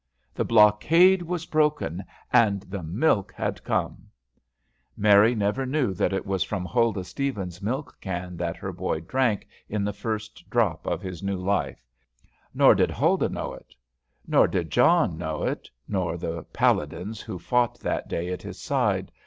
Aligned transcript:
The 0.33 0.43
blockade 0.43 1.21
was 1.21 1.45
broken, 1.45 2.03
and 2.33 2.61
THE 2.63 2.81
MILK 2.81 3.33
HAD 3.33 3.63
COME! 3.63 4.07
Mary 4.97 5.35
never 5.35 5.63
knew 5.63 5.93
that 5.93 6.11
it 6.11 6.25
was 6.25 6.43
from 6.43 6.65
Huldah 6.65 7.03
Stevens's 7.03 7.61
milk 7.61 7.95
can 8.01 8.35
that 8.37 8.57
her 8.57 8.71
boy 8.71 9.01
drank 9.01 9.47
in 9.69 9.83
the 9.83 9.93
first 9.93 10.49
drop 10.49 10.87
of 10.87 11.03
his 11.03 11.21
new 11.21 11.37
life. 11.37 11.85
Nor 12.51 12.73
did 12.73 12.89
Huldah 12.89 13.29
know 13.29 13.53
it. 13.53 13.75
Nor 14.25 14.47
did 14.47 14.71
John 14.71 15.19
know 15.19 15.43
it, 15.43 15.69
nor 15.87 16.17
the 16.17 16.45
paladins 16.45 17.21
who 17.21 17.37
fought 17.37 17.79
that 17.81 18.07
day 18.07 18.33
at 18.33 18.41
his 18.41 18.59
side. 18.59 19.11